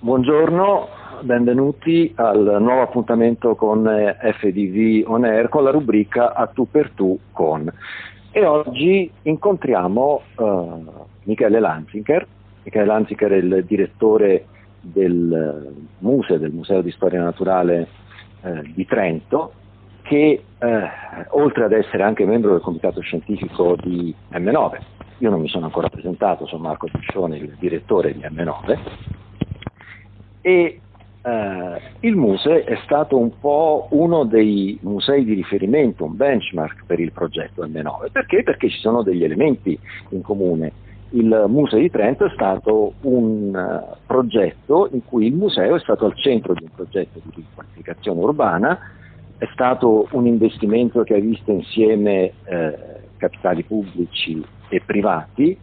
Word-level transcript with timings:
Buongiorno, 0.00 0.86
benvenuti 1.22 2.12
al 2.14 2.58
nuovo 2.60 2.82
appuntamento 2.82 3.56
con 3.56 3.84
eh, 3.88 4.16
FDV 4.32 5.10
On 5.10 5.24
Air 5.24 5.48
con 5.48 5.64
la 5.64 5.72
rubrica 5.72 6.34
A 6.34 6.46
tu 6.46 6.70
per 6.70 6.92
tu 6.92 7.18
con. 7.32 7.68
E 8.30 8.46
oggi 8.46 9.10
incontriamo 9.22 10.22
uh, 10.36 10.84
Michele 11.24 11.58
Lanzinger. 11.58 12.24
Michele 12.62 12.84
Lanzinger 12.84 13.32
è 13.32 13.36
il 13.38 13.64
direttore 13.66 14.44
del 14.80 15.74
museo, 15.98 16.38
del 16.38 16.52
Museo 16.52 16.80
di 16.80 16.92
Storia 16.92 17.20
Naturale 17.20 17.88
eh, 18.42 18.70
di 18.72 18.86
Trento, 18.86 19.52
che 20.02 20.44
eh, 20.58 20.90
oltre 21.30 21.64
ad 21.64 21.72
essere 21.72 22.04
anche 22.04 22.24
membro 22.24 22.52
del 22.52 22.60
comitato 22.60 23.00
scientifico 23.00 23.74
di 23.74 24.14
M9, 24.30 24.78
io 25.18 25.30
non 25.30 25.40
mi 25.40 25.48
sono 25.48 25.64
ancora 25.64 25.88
presentato, 25.88 26.46
sono 26.46 26.62
Marco 26.62 26.86
Piscione, 26.86 27.36
il 27.36 27.56
direttore 27.58 28.12
di 28.12 28.20
M9, 28.20 28.78
e 30.40 30.80
eh, 31.22 31.80
il 32.00 32.16
Muse 32.16 32.64
è 32.64 32.78
stato 32.84 33.18
un 33.18 33.38
po' 33.38 33.88
uno 33.90 34.24
dei 34.24 34.78
musei 34.82 35.24
di 35.24 35.34
riferimento, 35.34 36.04
un 36.04 36.16
benchmark 36.16 36.84
per 36.86 37.00
il 37.00 37.12
progetto 37.12 37.66
M9. 37.66 38.10
Perché? 38.12 38.42
Perché 38.42 38.68
ci 38.68 38.78
sono 38.78 39.02
degli 39.02 39.24
elementi 39.24 39.78
in 40.10 40.22
comune. 40.22 40.72
Il 41.10 41.46
Museo 41.48 41.80
di 41.80 41.90
Trento 41.90 42.26
è 42.26 42.30
stato 42.34 42.92
un 43.02 43.54
uh, 43.54 43.96
progetto 44.06 44.90
in 44.92 45.02
cui 45.04 45.26
il 45.26 45.34
museo 45.34 45.76
è 45.76 45.80
stato 45.80 46.04
al 46.04 46.14
centro 46.14 46.52
di 46.52 46.64
un 46.64 46.70
progetto 46.74 47.18
di 47.24 47.30
riqualificazione 47.36 48.20
urbana, 48.20 48.78
è 49.38 49.48
stato 49.52 50.08
un 50.10 50.26
investimento 50.26 51.02
che 51.04 51.14
ha 51.14 51.20
visto 51.20 51.50
insieme 51.50 52.32
eh, 52.44 52.78
capitali 53.16 53.62
pubblici 53.62 54.44
e 54.68 54.82
privati, 54.84 55.56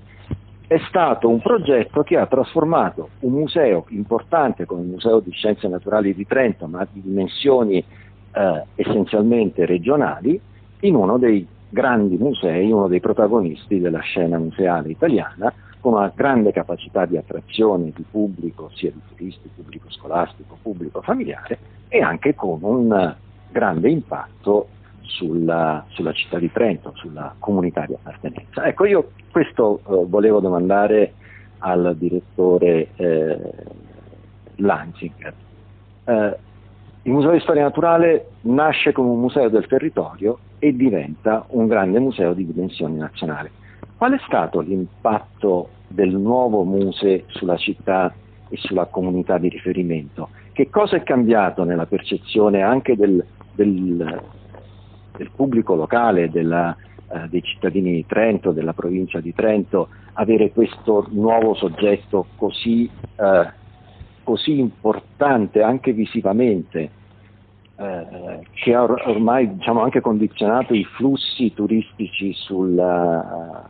è 0.67 0.79
stato 0.87 1.29
un 1.29 1.41
progetto 1.41 2.01
che 2.01 2.17
ha 2.17 2.25
trasformato 2.25 3.09
un 3.19 3.33
museo 3.33 3.85
importante 3.89 4.65
come 4.65 4.81
il 4.81 4.87
Museo 4.87 5.19
di 5.19 5.31
Scienze 5.31 5.67
Naturali 5.67 6.15
di 6.15 6.25
Trento, 6.25 6.65
ma 6.67 6.87
di 6.91 7.01
dimensioni 7.01 7.77
eh, 7.77 8.63
essenzialmente 8.75 9.65
regionali, 9.65 10.39
in 10.81 10.95
uno 10.95 11.17
dei 11.17 11.47
grandi 11.69 12.17
musei, 12.17 12.71
uno 12.71 12.87
dei 12.87 12.99
protagonisti 12.99 13.79
della 13.79 13.99
scena 13.99 14.39
museale 14.39 14.89
italiana, 14.89 15.53
con 15.79 15.93
una 15.93 16.11
grande 16.15 16.51
capacità 16.51 17.05
di 17.05 17.15
attrazione 17.15 17.91
di 17.95 18.03
pubblico, 18.09 18.71
sia 18.73 18.91
di 18.91 19.01
turisti, 19.07 19.49
pubblico 19.53 19.91
scolastico, 19.91 20.57
pubblico 20.61 21.01
familiare, 21.01 21.59
e 21.89 22.01
anche 22.01 22.33
con 22.33 22.59
un 22.63 23.15
grande 23.51 23.89
impatto 23.89 24.69
sulla, 25.05 25.85
sulla, 25.89 26.13
città 26.13 26.39
di 26.39 26.51
Trento, 26.51 26.91
sulla 26.95 27.33
comunità 27.39 27.85
di 27.85 27.93
appartenenza. 27.93 28.65
Ecco, 28.65 28.85
io 28.85 29.11
questo 29.31 29.79
eh, 29.79 30.05
volevo 30.07 30.39
domandare 30.39 31.13
al 31.59 31.95
direttore 31.97 32.89
eh, 32.95 33.39
Lanzinger. 34.55 35.33
Eh, 36.05 36.37
il 37.03 37.11
Museo 37.11 37.31
di 37.31 37.39
Storia 37.39 37.63
Naturale 37.63 38.29
nasce 38.41 38.91
come 38.91 39.09
un 39.09 39.19
museo 39.19 39.47
del 39.49 39.67
territorio 39.67 40.39
e 40.59 40.75
diventa 40.75 41.45
un 41.49 41.67
grande 41.67 41.99
museo 41.99 42.33
di 42.33 42.45
dimensioni 42.45 42.97
nazionali. 42.97 43.49
Qual 43.97 44.13
è 44.13 44.19
stato 44.25 44.59
l'impatto 44.59 45.69
del 45.87 46.15
nuovo 46.15 46.63
museo 46.63 47.21
sulla 47.27 47.57
città 47.57 48.13
e 48.49 48.57
sulla 48.57 48.85
comunità 48.85 49.37
di 49.37 49.49
riferimento? 49.49 50.29
Che 50.51 50.69
cosa 50.69 50.95
è 50.95 51.03
cambiato 51.03 51.63
nella 51.63 51.85
percezione 51.85 52.61
anche 52.61 52.95
del, 52.95 53.23
del 53.53 54.21
del 55.17 55.31
pubblico 55.35 55.75
locale, 55.75 56.29
della, 56.29 56.75
eh, 57.11 57.27
dei 57.29 57.43
cittadini 57.43 57.93
di 57.93 58.05
Trento, 58.05 58.51
della 58.51 58.73
provincia 58.73 59.19
di 59.19 59.33
Trento, 59.33 59.89
avere 60.13 60.51
questo 60.51 61.07
nuovo 61.11 61.53
soggetto 61.55 62.27
così, 62.35 62.89
eh, 63.15 63.51
così 64.23 64.59
importante 64.59 65.61
anche 65.61 65.91
visivamente, 65.93 66.89
eh, 67.77 68.39
che 68.51 68.73
ha 68.73 68.83
or- 68.83 69.03
ormai 69.05 69.55
diciamo, 69.55 69.81
anche 69.81 70.01
condizionato 70.01 70.73
i 70.73 70.83
flussi 70.83 71.53
turistici 71.53 72.33
sulla 72.33 73.69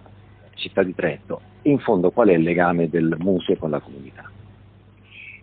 città 0.56 0.84
di 0.84 0.94
Trento. 0.94 1.42
In 1.64 1.80
fondo 1.80 2.12
qual 2.12 2.30
è 2.30 2.34
il 2.34 2.44
legame 2.44 2.90
del 2.90 3.16
museo 3.20 3.58
con 3.58 3.72
la 3.72 3.80
comunità? 3.80 4.30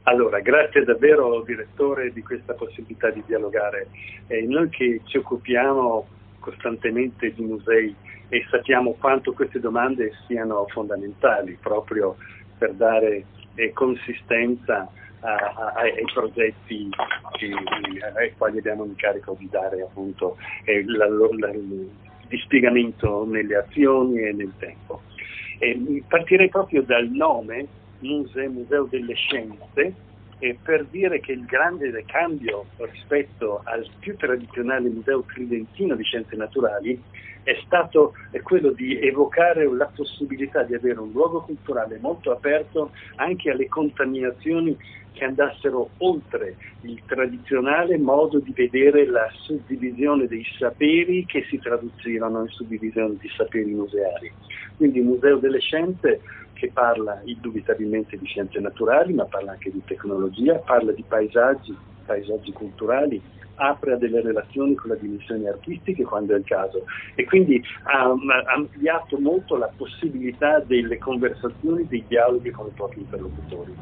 Allora, 0.05 0.41
grazie 0.41 0.83
davvero 0.83 1.43
direttore 1.43 2.13
di 2.13 2.23
questa 2.23 2.55
possibilità 2.55 3.11
di 3.11 3.23
dialogare. 3.25 3.87
Eh, 4.27 4.43
noi 4.43 4.69
che 4.69 5.01
ci 5.05 5.19
occupiamo 5.19 6.07
costantemente 6.41 7.33
di 7.33 7.43
musei 7.43 7.95
e 8.29 8.45
sappiamo 8.51 8.97
quanto 8.99 9.33
queste 9.33 9.61
domande 9.61 10.13
siano 10.27 10.67
fondamentali 10.69 11.57
proprio 11.61 12.17
per 12.59 12.73
dare 12.73 13.25
eh, 13.55 13.73
consistenza 13.73 14.91
a, 15.21 15.35
a, 15.35 15.73
ai 15.77 16.05
progetti 16.13 16.89
che, 17.39 17.55
ai 18.17 18.33
quali 18.37 18.59
abbiamo 18.59 18.83
l'incarico 18.83 19.37
di 19.39 19.49
dare 19.49 19.83
appunto 19.83 20.37
eh, 20.65 20.83
la, 20.85 21.09
la, 21.09 21.51
il 21.51 21.91
dispiegamento 22.27 23.25
nelle 23.25 23.55
azioni 23.55 24.19
e 24.19 24.33
nel 24.33 24.53
tempo. 24.59 25.03
partirei 26.09 26.49
proprio 26.49 26.83
dal 26.83 27.07
nome 27.09 27.81
Muse, 28.03 28.49
Museo 28.49 28.85
delle 28.85 29.15
Scienze, 29.15 29.95
eh, 30.39 30.59
per 30.61 30.87
dire 30.87 31.21
che 31.21 31.33
il 31.33 31.45
grande 31.45 32.05
cambio 32.05 32.67
rispetto 32.77 33.63
al 33.65 33.89
più 33.99 34.17
tradizionale 34.17 34.89
Museo 34.89 35.25
Tridentino 35.25 35.95
di 35.95 36.03
Scienze 36.03 36.37
Naturali 36.37 37.01
è 37.45 37.61
stato 37.65 38.13
quello 38.43 38.71
di 38.71 38.99
evocare 39.01 39.69
la 39.73 39.91
possibilità 39.95 40.63
di 40.63 40.75
avere 40.75 41.01
un 41.01 41.11
luogo 41.11 41.43
culturale 41.43 41.99
molto 42.01 42.31
aperto 42.31 42.93
anche 43.17 43.51
alle 43.51 43.69
contaminazioni 43.69 44.77
che 45.13 45.25
andassero 45.25 45.93
oltre 45.99 46.57
il 46.81 47.03
tradizionale 47.07 47.99
modo 47.99 48.41
di 48.41 48.53
vedere 48.55 49.07
la 49.07 49.29
suddivisione 49.31 50.27
dei 50.27 50.45
saperi 50.59 51.25
che 51.27 51.45
si 51.49 51.59
traducevano 51.59 52.41
in 52.41 52.49
suddivisione 52.49 53.17
di 53.21 53.29
saperi 53.37 53.73
museali. 53.73 54.33
Quindi 54.77 54.99
il 54.99 55.05
Museo 55.05 55.39
delle 55.39 55.61
Scienze 55.61 56.23
che 56.53 56.71
parla 56.73 57.21
indubitabilmente 57.25 58.17
di 58.17 58.27
scienze 58.27 58.61
naturali, 58.61 59.13
ma 59.13 59.25
parla 59.25 59.53
anche 59.53 59.71
di 59.71 59.83
tecnologia, 59.85 60.59
parla 60.59 60.93
di 60.93 61.05
paesaggi, 61.07 61.75
paesaggi 62.05 62.53
culturali, 62.53 63.21
apre 63.57 63.93
a 63.93 63.97
delle 63.97 64.21
relazioni 64.21 64.75
con 64.75 64.91
le 64.91 64.99
dimensioni 65.01 65.47
artistiche 65.47 66.05
quando 66.05 66.35
è 66.35 66.39
il 66.39 66.45
caso 66.45 66.85
e 67.15 67.25
quindi 67.25 67.63
ha, 67.85 68.15
ampliato 68.55 69.19
molto 69.19 69.57
la 69.57 69.71
possibilità 69.77 70.61
delle 70.61 70.99
conversazioni, 70.99 71.87
dei 71.87 72.05
dialoghi 72.07 72.51
con 72.51 72.67
i 72.67 72.73
propri 72.75 73.01
interlocutori. 73.01 73.75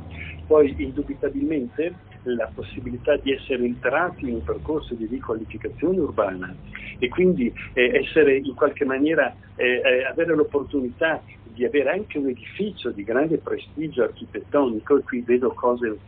Poi 0.47 0.75
indubitabilmente 0.79 1.95
la 2.25 2.51
possibilità 2.53 3.17
di 3.17 3.33
essere 3.33 3.65
entrati 3.65 4.29
in 4.29 4.35
un 4.35 4.45
percorso 4.45 4.95
di 4.95 5.07
riqualificazione 5.07 5.99
urbana 6.01 6.55
e 6.99 7.09
quindi 7.09 7.53
eh, 7.73 8.01
essere 8.03 8.37
in 8.37 8.55
qualche 8.55 8.85
maniera 8.85 9.35
eh, 9.57 9.81
eh 9.83 10.05
avere 10.05 10.35
l'opportunità 10.35 11.23
di 11.45 11.65
avere 11.65 11.91
anche 11.91 12.19
un 12.19 12.29
edificio 12.29 12.91
di 12.91 13.05
grande 13.05 13.39
prestigio 13.39 14.03
architettonico, 14.03 15.01
qui 15.03 15.21
vedo 15.21 15.53
cose 15.53 15.99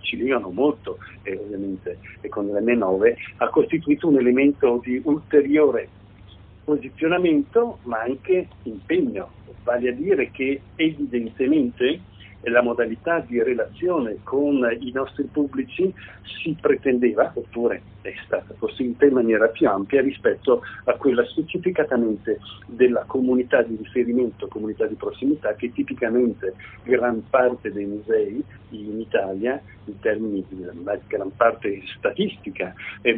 ci 0.00 0.16
legano 0.16 0.50
molto 0.50 0.98
eh, 1.22 1.36
ovviamente 1.36 1.98
e 2.20 2.28
con 2.28 2.46
l'M9, 2.46 3.14
ha 3.36 3.48
costituito 3.48 4.08
un 4.08 4.18
elemento 4.18 4.80
di 4.82 5.00
ulteriore 5.04 5.88
posizionamento 6.64 7.78
ma 7.84 8.00
anche 8.00 8.48
impegno, 8.64 9.30
vale 9.64 9.88
a 9.88 9.92
dire 9.92 10.30
che 10.30 10.60
evidentemente 10.76 12.00
la 12.42 12.62
modalità 12.62 13.20
di 13.20 13.42
relazione 13.42 14.18
con 14.22 14.66
i 14.78 14.90
nostri 14.92 15.24
pubblici 15.24 15.92
si 16.22 16.56
pretendeva, 16.60 17.32
oppure 17.34 17.82
è 18.00 18.12
stata 18.24 18.54
costruita 18.56 19.06
in 19.06 19.12
maniera 19.12 19.48
più 19.48 19.68
ampia 19.68 20.00
rispetto 20.00 20.62
a 20.84 20.92
quella 20.94 21.24
specificatamente 21.26 22.38
della 22.66 23.04
comunità 23.06 23.62
di 23.62 23.76
riferimento, 23.76 24.48
comunità 24.48 24.86
di 24.86 24.94
prossimità, 24.94 25.54
che 25.54 25.72
tipicamente 25.72 26.54
gran 26.84 27.22
parte 27.28 27.72
dei 27.72 27.86
musei 27.86 28.42
in 28.70 29.00
Italia, 29.00 29.60
in 29.84 29.98
termini 30.00 30.44
di 30.48 30.64
gran 31.06 31.34
parte 31.36 31.82
statistica, 31.96 32.72
eh, 33.02 33.16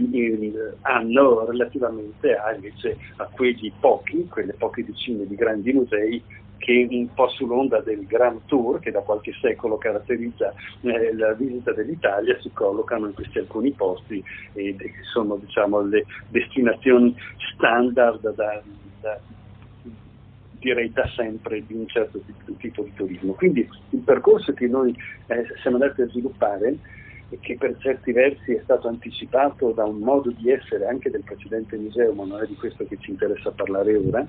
hanno 0.82 1.44
relativamente 1.44 2.34
a, 2.34 2.54
invece, 2.54 2.96
a 3.16 3.28
quelli 3.30 3.72
pochi, 3.78 4.26
quelle 4.28 4.54
poche 4.54 4.84
decine 4.84 5.26
di 5.26 5.34
grandi 5.34 5.72
musei 5.72 6.22
che 6.60 6.86
un 6.90 7.12
po' 7.14 7.28
sull'onda 7.30 7.80
del 7.80 8.06
Grand 8.06 8.42
Tour 8.44 8.78
che 8.80 8.90
da 8.90 9.00
qualche 9.00 9.32
secolo 9.40 9.78
caratterizza 9.78 10.52
eh, 10.82 11.14
la 11.16 11.32
visita 11.32 11.72
dell'Italia 11.72 12.38
si 12.40 12.50
collocano 12.52 13.06
in 13.06 13.14
questi 13.14 13.38
alcuni 13.38 13.72
posti 13.72 14.22
e 14.52 14.76
sono 15.10 15.36
diciamo, 15.36 15.80
le 15.80 16.04
destinazioni 16.28 17.16
standard 17.54 18.34
da, 18.34 18.62
da, 19.00 19.18
direi 20.58 20.92
da 20.92 21.08
sempre 21.16 21.64
di 21.66 21.74
un 21.74 21.88
certo 21.88 22.20
tipo 22.58 22.82
di 22.82 22.92
turismo. 22.94 23.32
Quindi 23.32 23.66
il 23.90 24.00
percorso 24.00 24.52
che 24.52 24.66
noi 24.66 24.94
eh, 25.26 25.46
siamo 25.62 25.78
andati 25.78 26.02
a 26.02 26.08
sviluppare 26.08 26.76
e 27.30 27.38
che 27.40 27.56
per 27.56 27.76
certi 27.78 28.12
versi 28.12 28.52
è 28.52 28.60
stato 28.64 28.88
anticipato 28.88 29.70
da 29.70 29.84
un 29.84 29.98
modo 29.98 30.30
di 30.30 30.50
essere 30.50 30.86
anche 30.86 31.10
del 31.10 31.22
precedente 31.22 31.76
museo, 31.76 32.12
ma 32.12 32.24
non 32.24 32.42
è 32.42 32.46
di 32.46 32.56
questo 32.56 32.84
che 32.86 32.98
ci 33.00 33.10
interessa 33.10 33.52
parlare 33.52 33.96
ora, 33.96 34.26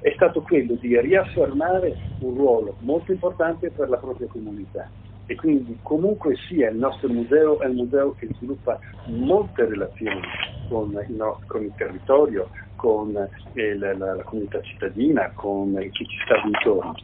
è 0.00 0.12
stato 0.14 0.42
quello 0.42 0.74
di 0.74 0.98
riaffermare 1.00 1.96
un 2.20 2.34
ruolo 2.34 2.76
molto 2.80 3.12
importante 3.12 3.70
per 3.70 3.88
la 3.88 3.96
propria 3.96 4.28
comunità. 4.28 4.88
E 5.26 5.34
quindi 5.36 5.78
comunque 5.82 6.36
sia 6.48 6.68
il 6.68 6.76
nostro 6.76 7.08
museo 7.08 7.60
è 7.60 7.66
un 7.66 7.76
museo 7.76 8.14
che 8.18 8.28
sviluppa 8.34 8.78
molte 9.06 9.64
relazioni 9.64 10.20
con 10.68 10.90
il, 10.90 11.14
nostro, 11.14 11.46
con 11.46 11.62
il 11.62 11.72
territorio, 11.76 12.50
con 12.76 13.16
eh, 13.54 13.78
la, 13.78 13.94
la, 13.94 14.22
comunità 14.24 14.60
cittadina, 14.60 15.30
con 15.34 15.74
chi 15.92 16.04
ci 16.06 16.16
sta 16.24 16.34
intorno. 16.44 16.94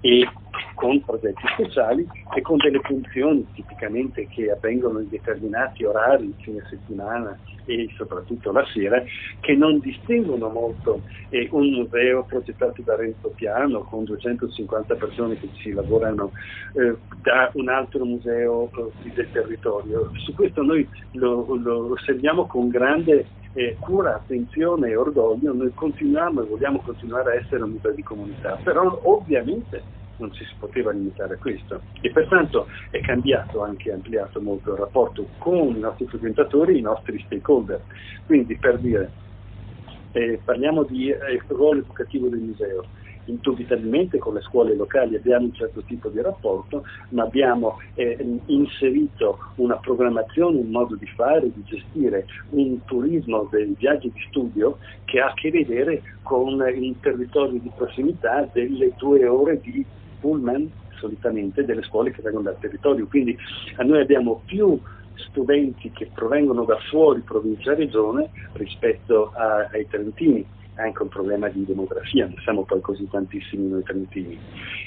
E 0.00 0.26
con 0.74 1.02
progetti 1.04 1.42
speciali 1.52 2.06
e 2.34 2.40
con 2.42 2.56
delle 2.58 2.80
funzioni 2.82 3.46
tipicamente 3.54 4.26
che 4.28 4.50
avvengono 4.50 5.00
in 5.00 5.08
determinati 5.08 5.84
orari, 5.84 6.34
fine 6.40 6.62
settimana 6.68 7.38
e 7.66 7.88
soprattutto 7.96 8.52
la 8.52 8.64
sera, 8.72 9.02
che 9.40 9.54
non 9.54 9.80
distinguono 9.80 10.48
molto 10.48 11.02
eh, 11.30 11.48
un 11.50 11.68
museo 11.70 12.24
progettato 12.24 12.82
da 12.82 12.96
Renzo 12.96 13.32
Piano 13.34 13.80
con 13.82 14.04
250 14.04 14.94
persone 14.94 15.38
che 15.38 15.48
ci 15.54 15.72
lavorano 15.72 16.30
eh, 16.74 16.96
da 17.22 17.50
un 17.54 17.68
altro 17.68 18.04
museo 18.04 18.70
eh, 19.04 19.10
del 19.14 19.30
territorio. 19.32 20.10
Su 20.14 20.32
questo 20.34 20.62
noi 20.62 20.88
lo, 21.12 21.44
lo 21.56 21.92
osserviamo 21.92 22.46
con 22.46 22.68
grande 22.68 23.26
eh, 23.54 23.76
cura, 23.80 24.14
attenzione 24.14 24.90
e 24.90 24.96
orgoglio, 24.96 25.52
noi 25.52 25.72
continuiamo 25.74 26.42
e 26.42 26.46
vogliamo 26.46 26.80
continuare 26.80 27.32
a 27.32 27.40
essere 27.40 27.62
un 27.62 27.70
museo 27.70 27.92
di 27.92 28.02
comunità, 28.02 28.58
però 28.62 29.00
ovviamente 29.04 29.82
non 30.18 30.32
si 30.32 30.44
poteva 30.58 30.92
limitare 30.92 31.34
a 31.34 31.38
questo 31.38 31.80
e 32.00 32.10
pertanto 32.10 32.68
è 32.90 33.00
cambiato, 33.00 33.62
anche 33.62 33.92
ampliato 33.92 34.40
molto 34.40 34.72
il 34.72 34.78
rapporto 34.78 35.26
con 35.38 35.76
i 35.76 35.80
nostri 35.80 36.06
frequentatori 36.06 36.74
e 36.74 36.78
i 36.78 36.82
nostri 36.82 37.22
stakeholder. 37.26 37.80
Quindi 38.26 38.56
per 38.56 38.78
dire, 38.78 39.10
eh, 40.12 40.40
parliamo 40.44 40.84
di 40.84 41.10
eh, 41.10 41.42
ruolo 41.48 41.80
educativo 41.80 42.28
del 42.28 42.40
museo, 42.40 42.84
indubitabilmente 43.26 44.18
con 44.18 44.34
le 44.34 44.40
scuole 44.40 44.74
locali 44.74 45.16
abbiamo 45.16 45.46
un 45.46 45.54
certo 45.54 45.82
tipo 45.82 46.08
di 46.08 46.20
rapporto, 46.20 46.84
ma 47.10 47.24
abbiamo 47.24 47.78
eh, 47.94 48.16
inserito 48.46 49.38
una 49.56 49.76
programmazione, 49.76 50.58
un 50.58 50.70
modo 50.70 50.94
di 50.96 51.06
fare, 51.06 51.50
di 51.52 51.62
gestire 51.64 52.26
un 52.50 52.84
turismo 52.84 53.48
dei 53.50 53.74
viaggi 53.76 54.10
di 54.12 54.24
studio 54.28 54.78
che 55.04 55.20
ha 55.20 55.28
a 55.28 55.34
che 55.34 55.50
vedere 55.50 56.02
con 56.22 56.64
il 56.74 56.96
territorio 57.00 57.58
di 57.60 57.70
prossimità 57.74 58.48
delle 58.52 58.92
due 58.96 59.26
ore 59.26 59.60
di 59.60 59.84
pullman 60.26 60.68
solitamente 60.98 61.64
delle 61.64 61.82
scuole 61.82 62.10
che 62.10 62.20
vengono 62.22 62.44
dal 62.44 62.58
territorio, 62.58 63.06
quindi 63.06 63.36
noi 63.78 64.00
abbiamo 64.00 64.42
più 64.44 64.80
studenti 65.14 65.90
che 65.92 66.10
provengono 66.12 66.64
da 66.64 66.78
fuori 66.90 67.20
provincia 67.20 67.72
e 67.72 67.76
regione 67.76 68.30
rispetto 68.54 69.30
a, 69.34 69.68
ai 69.70 69.86
trentini. 69.88 70.44
Anche 70.78 71.02
un 71.02 71.08
problema 71.08 71.48
di 71.48 71.64
demografia, 71.64 72.26
non 72.26 72.36
siamo 72.42 72.64
poi 72.64 72.82
così 72.82 73.08
tantissimi 73.08 73.66
noi 73.66 73.82
trentini, 73.82 74.38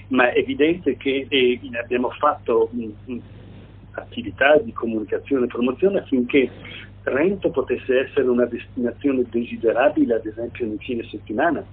ma 0.09 0.31
è 0.31 0.37
evidente 0.37 0.97
che 0.97 1.25
eh, 1.27 1.59
abbiamo 1.81 2.11
fatto 2.11 2.69
mh, 2.71 2.89
mh, 3.05 3.21
attività 3.93 4.57
di 4.57 4.71
comunicazione 4.71 5.45
e 5.45 5.47
promozione 5.47 5.97
affinché 5.97 6.51
Trento 7.01 7.49
potesse 7.49 8.01
essere 8.01 8.27
una 8.27 8.45
destinazione 8.45 9.25
desiderabile, 9.29 10.15
ad 10.15 10.25
esempio 10.25 10.67
nel 10.67 10.77
fine 10.79 11.03
settimana. 11.09 11.63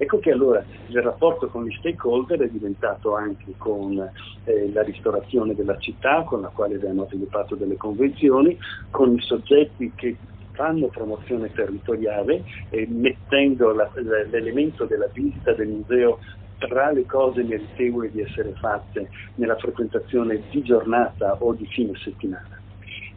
Ecco 0.00 0.20
che 0.20 0.30
allora 0.30 0.64
il 0.86 1.02
rapporto 1.02 1.48
con 1.48 1.66
gli 1.66 1.72
stakeholder 1.72 2.40
è 2.40 2.48
diventato 2.48 3.16
anche 3.16 3.54
con 3.56 3.98
eh, 4.44 4.72
la 4.72 4.82
ristorazione 4.82 5.56
della 5.56 5.76
città, 5.78 6.22
con 6.22 6.40
la 6.40 6.48
quale 6.48 6.76
abbiamo 6.76 7.06
sviluppato 7.06 7.56
delle 7.56 7.76
convenzioni, 7.76 8.56
con 8.90 9.12
i 9.12 9.20
soggetti 9.20 9.92
che 9.96 10.16
fanno 10.52 10.86
promozione 10.86 11.52
territoriale 11.52 12.44
eh, 12.70 12.86
mettendo 12.88 13.72
la, 13.72 13.90
l'elemento 14.30 14.84
della 14.84 15.08
visita 15.12 15.52
del 15.52 15.68
museo 15.68 16.20
tra 16.58 16.90
le 16.90 17.04
cose 17.04 17.42
meritevoli 17.42 18.10
di 18.10 18.20
essere 18.20 18.52
fatte 18.54 19.10
nella 19.34 19.56
frequentazione 19.56 20.44
di 20.48 20.62
giornata 20.62 21.36
o 21.40 21.54
di 21.54 21.66
fine 21.66 21.92
settimana. 21.96 22.57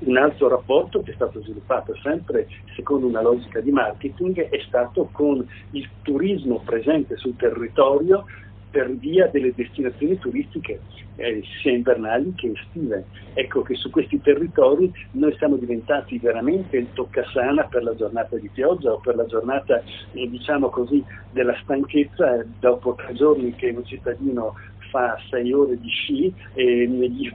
Un 0.03 0.17
altro 0.17 0.47
rapporto 0.47 1.03
che 1.03 1.11
è 1.11 1.13
stato 1.13 1.41
sviluppato 1.43 1.95
sempre 2.01 2.47
secondo 2.75 3.05
una 3.05 3.21
logica 3.21 3.59
di 3.59 3.69
marketing 3.69 4.49
è 4.49 4.59
stato 4.67 5.09
con 5.11 5.47
il 5.71 5.87
turismo 6.01 6.61
presente 6.65 7.17
sul 7.17 7.35
territorio 7.35 8.25
per 8.71 8.89
via 8.95 9.27
delle 9.27 9.53
destinazioni 9.53 10.17
turistiche 10.17 10.79
eh, 11.17 11.43
sia 11.61 11.71
invernali 11.71 12.33
che 12.33 12.51
estive. 12.55 13.05
Ecco 13.33 13.61
che 13.61 13.75
su 13.75 13.89
questi 13.91 14.19
territori 14.21 14.91
noi 15.11 15.35
siamo 15.37 15.57
diventati 15.57 16.17
veramente 16.17 16.77
il 16.77 16.87
toccasana 16.93 17.65
per 17.65 17.83
la 17.83 17.93
giornata 17.95 18.37
di 18.37 18.49
pioggia 18.49 18.93
o 18.93 18.99
per 18.99 19.15
la 19.15 19.25
giornata, 19.25 19.83
eh, 20.13 20.29
diciamo 20.29 20.69
così, 20.69 21.03
della 21.31 21.55
stanchezza 21.61 22.43
dopo 22.59 22.95
tre 22.95 23.13
giorni 23.13 23.53
che 23.53 23.69
un 23.69 23.85
cittadino 23.85 24.55
fa 24.91 25.17
sei 25.29 25.51
ore 25.51 25.79
di 25.79 25.89
sci 25.89 26.33
e 26.53 26.85
gli 26.87 27.33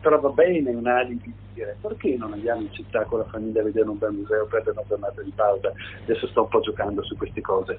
trova 0.00 0.30
bene 0.30 0.70
un 0.70 0.86
alibi 0.86 1.22
di 1.26 1.32
dire 1.52 1.76
perché 1.80 2.16
non 2.16 2.32
andiamo 2.32 2.62
in 2.62 2.72
città 2.72 3.04
con 3.04 3.18
la 3.20 3.26
famiglia 3.26 3.60
a 3.60 3.64
vedere 3.64 3.88
un 3.88 3.98
bel 3.98 4.12
museo, 4.12 4.46
per 4.46 4.62
una 4.66 4.82
giornata 4.88 5.22
di 5.22 5.32
pausa, 5.34 5.72
adesso 6.02 6.26
sto 6.26 6.42
un 6.42 6.48
po' 6.48 6.60
giocando 6.60 7.02
su 7.04 7.16
queste 7.16 7.40
cose. 7.40 7.78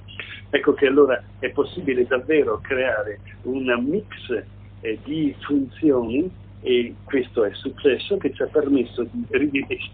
Ecco 0.50 0.74
che 0.74 0.88
allora 0.88 1.22
è 1.40 1.50
possibile 1.50 2.06
davvero 2.06 2.60
creare 2.62 3.20
un 3.44 3.66
mix 3.86 4.44
eh, 4.82 5.00
di 5.04 5.36
funzioni 5.40 6.32
e 6.62 6.96
questo 7.04 7.44
è 7.44 7.52
successo 7.54 8.18
che 8.18 8.34
ci 8.34 8.42
ha 8.42 8.48
permesso 8.48 9.04
di 9.04 9.26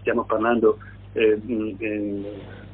stiamo 0.00 0.24
parlando 0.24 0.78
eh, 1.12 1.38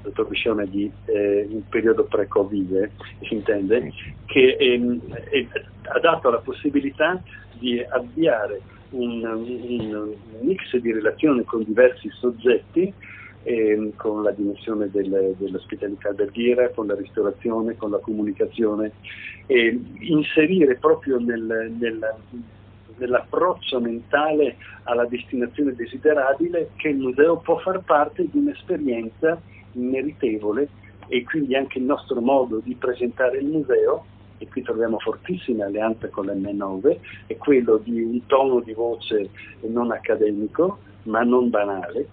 dottor 0.02 0.28
Biscione 0.28 0.68
di 0.68 0.90
eh, 1.06 1.46
un 1.50 1.62
periodo 1.68 2.04
pre-Covid, 2.04 2.72
eh, 2.74 2.90
si 3.26 3.34
intende, 3.34 3.92
che 4.26 4.56
ehm, 4.58 5.00
ha 5.82 5.98
dato 5.98 6.30
la 6.30 6.38
possibilità 6.38 7.22
di 7.58 7.80
avviare 7.80 8.60
un, 8.90 9.22
un, 9.24 10.14
mix 10.40 10.76
di 10.76 10.92
relazioni 10.92 11.44
con 11.44 11.62
diversi 11.62 12.08
soggetti 12.10 12.92
eh, 13.42 13.92
con 13.96 14.22
la 14.22 14.30
dimensione 14.30 14.90
del, 14.90 15.34
dell'ospitalità 15.38 16.08
alberghiera, 16.08 16.70
con 16.70 16.86
la 16.86 16.94
ristorazione, 16.94 17.76
con 17.76 17.90
la 17.90 17.98
comunicazione, 17.98 18.92
e 19.46 19.80
inserire 20.00 20.76
proprio 20.76 21.18
nel, 21.18 21.72
nel, 21.78 22.14
nell'approccio 22.98 23.80
mentale 23.80 24.56
alla 24.84 25.06
destinazione 25.06 25.74
desiderabile 25.74 26.70
che 26.76 26.88
il 26.88 26.98
museo 26.98 27.38
può 27.38 27.58
far 27.58 27.80
parte 27.80 28.28
di 28.30 28.38
un'esperienza 28.38 29.40
meritevole 29.72 30.68
e 31.08 31.24
quindi 31.24 31.54
anche 31.56 31.78
il 31.78 31.84
nostro 31.84 32.20
modo 32.20 32.60
di 32.62 32.74
presentare 32.74 33.38
il 33.38 33.46
museo 33.46 34.04
e 34.38 34.46
qui 34.48 34.62
troviamo 34.62 34.98
fortissime 34.98 35.64
alleanze 35.64 36.10
con 36.10 36.26
l'M9, 36.26 36.98
è 37.26 37.36
quello 37.36 37.76
di 37.78 38.00
un 38.00 38.24
tono 38.26 38.60
di 38.60 38.72
voce 38.72 39.30
non 39.62 39.90
accademico, 39.90 40.78
ma 41.04 41.22
non 41.22 41.50
banale, 41.50 42.06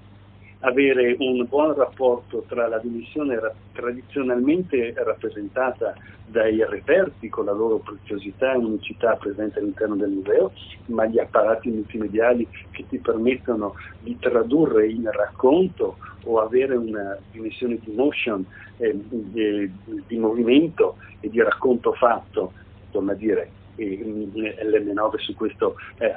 avere 0.66 1.16
un 1.20 1.46
buon 1.48 1.76
rapporto 1.76 2.44
tra 2.48 2.68
la 2.68 2.80
dimensione 2.80 3.40
ra- 3.40 3.54
tradizionalmente 3.72 4.94
rappresentata 4.98 5.94
dai 6.26 6.64
reperti 6.66 7.30
con 7.30 7.46
la 7.46 7.52
loro 7.52 7.80
preziosità 7.80 8.54
e 8.54 8.58
unicità 8.58 9.16
presente 9.16 9.60
all'interno 9.60 9.96
del 9.96 10.10
museo, 10.10 10.52
ma 10.88 11.06
gli 11.06 11.20
apparati 11.20 11.70
multimediali 11.70 12.48
che 12.72 12.86
ti 12.88 12.98
permettono 12.98 13.76
di 14.00 14.18
tradurre 14.18 14.88
in 14.88 15.10
racconto 15.12 15.98
o 16.24 16.40
avere 16.40 16.76
una 16.76 17.16
dimensione 17.32 17.78
di 17.78 17.94
motion, 17.94 18.44
eh, 18.78 18.92
di, 18.96 19.72
di 20.08 20.18
movimento 20.18 20.98
e 21.20 21.30
di 21.30 21.42
racconto 21.42 21.94
fatto, 21.94 22.54
torna 22.90 23.14
dire 23.14 23.52
l'M9 23.78 25.18
su 25.18 25.36
questo 25.36 25.76
eh, 25.98 26.12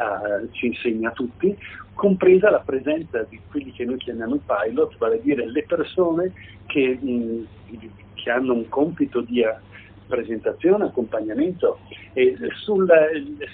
ci 0.52 0.66
insegna 0.66 1.10
tutti, 1.10 1.56
compresa 1.94 2.50
la 2.50 2.60
presenza 2.60 3.24
di 3.28 3.40
quelli 3.50 3.72
che 3.72 3.84
noi 3.84 3.98
chiamiamo 3.98 4.38
pilot, 4.44 4.96
vale 4.98 5.16
a 5.16 5.20
dire 5.20 5.50
le 5.50 5.64
persone 5.64 6.32
che, 6.66 6.98
mh, 7.00 7.46
che 8.14 8.30
hanno 8.30 8.54
un 8.54 8.68
compito 8.68 9.20
di 9.20 9.44
presentazione, 10.06 10.84
accompagnamento 10.84 11.80
e 12.12 12.36
sul, 12.54 12.88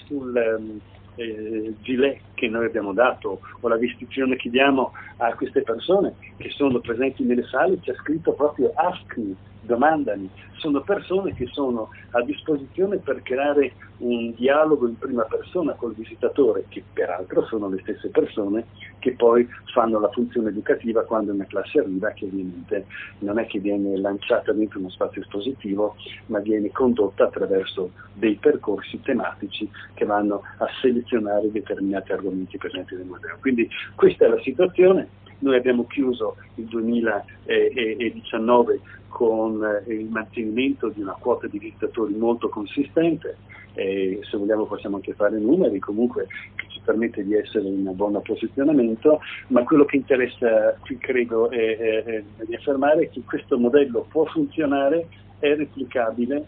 sul 0.06 0.56
um, 0.58 0.80
eh, 1.16 1.74
gilet 1.80 2.20
che 2.44 2.50
noi 2.50 2.66
abbiamo 2.66 2.92
dato 2.92 3.40
o 3.58 3.68
la 3.68 3.78
vestizione 3.78 4.36
che 4.36 4.50
diamo 4.50 4.92
a 5.16 5.32
queste 5.34 5.62
persone 5.62 6.14
che 6.36 6.50
sono 6.50 6.78
presenti 6.80 7.22
nelle 7.22 7.44
sale 7.44 7.80
c'è 7.80 7.94
scritto 7.94 8.32
proprio 8.32 8.70
Ask 8.74 9.16
Me, 9.16 9.34
domandami, 9.62 10.28
sono 10.58 10.80
persone 10.82 11.34
che 11.34 11.46
sono 11.50 11.90
a 12.10 12.22
disposizione 12.22 12.98
per 12.98 13.22
creare 13.22 13.72
un 13.98 14.34
dialogo 14.34 14.86
in 14.86 14.98
prima 14.98 15.22
persona 15.24 15.72
col 15.74 15.94
visitatore, 15.94 16.64
che 16.68 16.82
peraltro 16.92 17.44
sono 17.46 17.68
le 17.68 17.80
stesse 17.82 18.08
persone 18.08 18.66
che 18.98 19.12
poi 19.12 19.46
fanno 19.72 20.00
la 20.00 20.08
funzione 20.10 20.48
educativa 20.48 21.04
quando 21.04 21.32
una 21.32 21.44
classe 21.44 21.80
arriva, 21.80 22.10
che 22.10 22.24
ovviamente 22.24 22.86
non 23.18 23.38
è 23.38 23.46
che 23.46 23.58
viene 23.58 23.96
lanciata 23.98 24.52
dentro 24.52 24.78
uno 24.78 24.88
spazio 24.88 25.20
espositivo, 25.20 25.96
ma 26.26 26.38
viene 26.38 26.70
condotta 26.70 27.24
attraverso 27.24 27.90
dei 28.14 28.36
percorsi 28.36 29.00
tematici 29.02 29.68
che 29.92 30.04
vanno 30.06 30.42
a 30.58 30.66
selezionare 30.80 31.50
determinati 31.50 32.12
argomenti 32.12 32.33
presenti 32.58 32.94
nel 32.94 33.06
museo. 33.06 33.38
Quindi 33.40 33.68
questa 33.94 34.26
è 34.26 34.28
la 34.28 34.40
situazione. 34.40 35.08
Noi 35.38 35.56
abbiamo 35.56 35.86
chiuso 35.86 36.36
il 36.56 36.66
2019 36.66 38.80
con 39.08 39.64
eh, 39.64 39.82
il 39.92 40.06
mantenimento 40.06 40.88
di 40.88 41.00
una 41.00 41.16
quota 41.18 41.46
di 41.46 41.58
visitatori 41.58 42.14
molto 42.14 42.48
consistente, 42.48 43.36
e 43.74 44.20
se 44.22 44.36
vogliamo 44.36 44.66
possiamo 44.66 44.96
anche 44.96 45.14
fare 45.14 45.38
numeri, 45.38 45.78
comunque 45.78 46.26
che 46.54 46.66
ci 46.68 46.80
permette 46.84 47.24
di 47.24 47.34
essere 47.34 47.68
in 47.68 47.86
un 47.86 47.94
buon 47.94 48.20
posizionamento, 48.22 49.20
ma 49.48 49.62
quello 49.62 49.84
che 49.84 49.96
interessa 49.96 50.76
qui 50.80 50.98
credo 50.98 51.50
è, 51.50 51.76
è, 51.76 52.04
è 52.04 52.22
di 52.44 52.54
affermare 52.54 53.08
che 53.10 53.22
questo 53.24 53.58
modello 53.58 54.06
può 54.08 54.24
funzionare, 54.24 55.08
è 55.38 55.54
replicabile, 55.54 56.46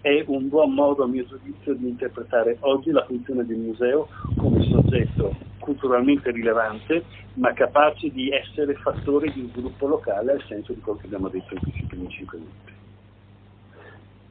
è 0.00 0.24
un 0.26 0.48
buon 0.48 0.72
modo 0.72 1.04
a 1.04 1.06
mio 1.06 1.24
giudizio 1.26 1.74
di 1.74 1.88
interpretare 1.88 2.56
oggi 2.60 2.90
la 2.90 3.04
funzione 3.04 3.44
del 3.44 3.58
museo 3.58 4.08
come 4.36 4.62
soggetto 4.62 5.34
culturalmente 5.58 6.30
rilevante, 6.30 7.04
ma 7.34 7.52
capace 7.52 8.10
di 8.10 8.30
essere 8.30 8.74
fattore 8.74 9.30
di 9.30 9.48
sviluppo 9.52 9.86
locale 9.86 10.32
al 10.32 10.42
senso 10.48 10.72
di 10.72 10.80
quello 10.80 10.98
che 10.98 11.06
abbiamo 11.06 11.28
detto 11.28 11.54
in 11.54 11.60
questi 11.60 11.84
primi 11.84 12.08
cinque 12.08 12.38
minuti. 12.38 12.72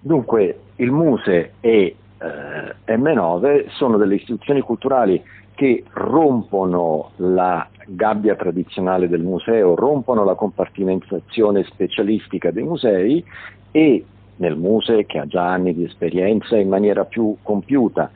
Dunque, 0.02 0.60
il 0.78 0.92
Muse 0.92 1.54
e 1.60 1.96
eh, 2.18 2.96
M9 2.98 3.70
sono 3.70 3.98
delle 3.98 4.16
istituzioni 4.16 4.62
culturali 4.62 5.22
che 5.54 5.84
rompono 5.92 7.12
la 7.18 7.68
gabbia 7.86 8.36
tradizionale 8.36 9.10
del 9.10 9.22
museo, 9.22 9.76
rompono 9.76 10.24
la 10.24 10.36
compartimentazizione 10.36 11.64
specialistica 11.64 12.52
dei 12.52 12.64
musei 12.64 13.24
e 13.72 14.06
nel 14.40 14.58
Muse, 14.58 15.06
che 15.06 15.20
ha 15.20 15.26
già 15.26 15.48
anni 15.48 15.74
di 15.74 15.84
esperienza 15.84 16.58
in 16.58 16.70
maniera 16.70 17.06
più 17.06 17.38
compiuta, 17.42 18.12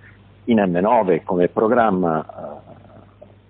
in 0.46 0.58
M9 0.58 1.24
come 1.24 1.48
programma 1.48 2.26
eh, 2.26 2.72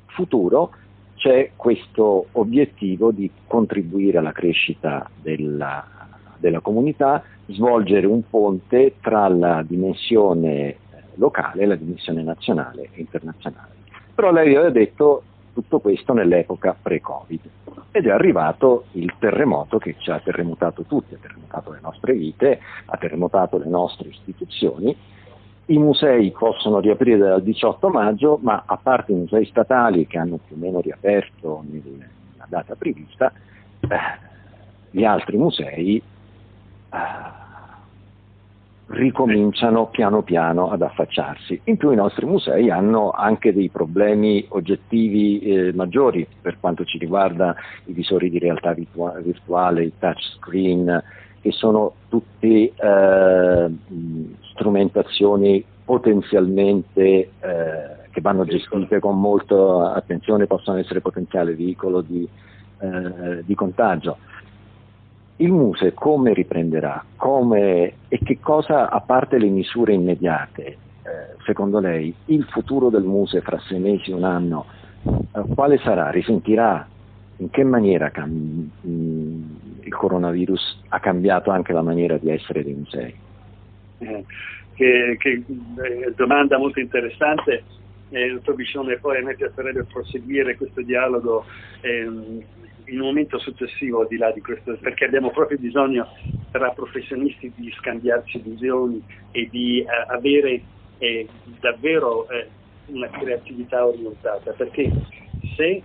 futuro, 0.07 0.71
c'è 1.15 1.51
questo 1.55 2.27
obiettivo 2.33 3.11
di 3.11 3.29
contribuire 3.47 4.17
alla 4.17 4.31
crescita 4.31 5.09
della, 5.21 5.85
della 6.37 6.59
comunità, 6.59 7.23
svolgere 7.47 8.05
un 8.05 8.27
ponte 8.29 8.95
tra 8.99 9.27
la 9.27 9.63
dimensione 9.65 10.77
locale 11.15 11.63
e 11.63 11.65
la 11.65 11.75
dimensione 11.75 12.23
nazionale 12.23 12.89
e 12.91 12.99
internazionale. 12.99 13.71
Però 14.13 14.31
lei 14.31 14.55
aveva 14.55 14.69
detto 14.69 15.23
tutto 15.53 15.79
questo 15.79 16.13
nell'epoca 16.13 16.75
pre-Covid 16.79 17.49
ed 17.91 18.07
è 18.07 18.09
arrivato 18.09 18.85
il 18.93 19.13
terremoto 19.19 19.77
che 19.77 19.95
ci 19.99 20.09
ha 20.09 20.19
terremotato 20.19 20.83
tutti, 20.83 21.13
ha 21.13 21.19
terremotato 21.21 21.71
le 21.71 21.79
nostre 21.81 22.13
vite, 22.13 22.59
ha 22.85 22.97
terremotato 22.97 23.57
le 23.57 23.67
nostre 23.67 24.09
istituzioni. 24.09 24.95
I 25.67 25.77
musei 25.77 26.31
possono 26.31 26.79
riaprire 26.79 27.19
dal 27.19 27.43
18 27.43 27.89
maggio, 27.89 28.39
ma 28.41 28.63
a 28.65 28.77
parte 28.81 29.11
i 29.11 29.15
musei 29.15 29.45
statali 29.45 30.07
che 30.07 30.17
hanno 30.17 30.39
più 30.45 30.55
o 30.55 30.59
meno 30.59 30.81
riaperto 30.81 31.63
nella 31.69 32.07
data 32.47 32.75
prevista, 32.75 33.31
eh, 33.79 33.97
gli 34.89 35.03
altri 35.03 35.37
musei 35.37 36.01
ricominciano 38.93 39.87
piano 39.87 40.21
piano 40.21 40.69
ad 40.69 40.81
affacciarsi. 40.81 41.59
In 41.65 41.77
più 41.77 41.91
i 41.91 41.95
nostri 41.95 42.25
musei 42.25 42.69
hanno 42.69 43.11
anche 43.11 43.53
dei 43.53 43.69
problemi 43.69 44.45
oggettivi 44.49 45.39
eh, 45.39 45.73
maggiori 45.73 46.25
per 46.41 46.57
quanto 46.59 46.85
ci 46.85 46.97
riguarda 46.97 47.55
i 47.85 47.93
visori 47.93 48.29
di 48.29 48.39
realtà 48.39 48.73
virtua- 48.73 49.19
virtuale, 49.19 49.85
i 49.85 49.93
touchscreen, 49.97 51.03
che 51.41 51.51
sono 51.51 51.93
tutte 52.07 52.47
eh, 52.47 53.71
strumentazioni 54.51 55.65
potenzialmente 55.83 57.01
eh, 57.01 57.29
che 58.11 58.21
vanno 58.21 58.45
gestite 58.45 58.99
con 58.99 59.19
molta 59.19 59.93
attenzione, 59.93 60.45
possono 60.45 60.77
essere 60.77 61.01
potenziale 61.01 61.55
veicolo 61.55 62.01
di, 62.01 62.27
eh, 62.79 63.43
di 63.43 63.55
contagio 63.55 64.17
il 65.43 65.51
Muse 65.51 65.93
come 65.93 66.33
riprenderà? 66.33 67.03
Come, 67.17 67.93
e 68.07 68.19
che 68.23 68.39
cosa, 68.39 68.89
a 68.89 69.01
parte 69.01 69.37
le 69.37 69.49
misure 69.49 69.93
immediate, 69.93 70.63
eh, 70.65 70.77
secondo 71.45 71.79
lei, 71.79 72.13
il 72.25 72.45
futuro 72.45 72.89
del 72.89 73.03
Muse 73.03 73.41
fra 73.41 73.59
sei 73.59 73.79
mesi, 73.79 74.11
un 74.11 74.23
anno, 74.23 74.65
eh, 75.03 75.43
quale 75.53 75.77
sarà? 75.79 76.09
Risentirà? 76.09 76.87
In 77.37 77.49
che 77.49 77.63
maniera 77.63 78.09
cam- 78.09 78.69
mm, 78.87 79.43
il 79.81 79.93
coronavirus 79.93 80.83
ha 80.89 80.99
cambiato 80.99 81.51
anche 81.51 81.73
la 81.73 81.81
maniera 81.81 82.17
di 82.17 82.29
essere 82.29 82.63
dei 82.63 82.73
musei? 82.73 83.13
Eh, 83.97 84.25
che, 84.75 85.17
che 85.19 85.29
eh, 85.29 86.13
domanda 86.15 86.57
molto 86.57 86.79
interessante. 86.79 87.63
Eh, 88.11 88.29
dottor 88.29 88.55
Biscione, 88.55 88.97
poi 88.97 89.17
a 89.17 89.23
me 89.23 89.35
piacerebbe 89.35 89.83
proseguire 89.91 90.55
questo 90.55 90.81
dialogo 90.83 91.43
ehm, 91.81 92.43
in 92.85 92.99
un 92.99 93.07
momento 93.07 93.39
successivo 93.39 94.01
al 94.01 94.07
di 94.07 94.17
là 94.17 94.31
di 94.31 94.41
questo, 94.41 94.77
perché 94.81 95.05
abbiamo 95.05 95.31
proprio 95.31 95.57
bisogno 95.57 96.07
tra 96.51 96.71
professionisti 96.71 97.51
di 97.55 97.71
scambiarci 97.77 98.39
visioni 98.39 99.03
e 99.31 99.47
di 99.49 99.79
eh, 99.79 99.85
avere 100.07 100.61
eh, 100.97 101.27
davvero 101.59 102.29
eh, 102.29 102.47
una 102.87 103.09
creatività 103.09 103.85
orientata, 103.85 104.51
perché 104.51 104.91
se 105.55 105.81